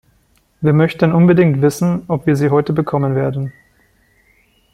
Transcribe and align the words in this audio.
Wir 0.61 0.73
möchten 0.73 1.11
unbedingt 1.13 1.61
wissen, 1.61 2.05
ob 2.07 2.25
wir 2.25 2.35
sie 2.35 2.49
heute 2.49 2.73
bekommen 2.73 3.13
werden. 3.13 3.53